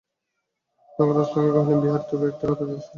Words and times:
তখন 0.89 1.07
রাজলক্ষ্মী 1.09 1.51
কহিলেন, 1.55 1.79
বিহারী, 1.83 2.05
তোকে 2.09 2.25
একটা 2.27 2.45
কথা 2.47 2.63
জিজ্ঞাসা 2.63 2.77
করি। 2.77 2.89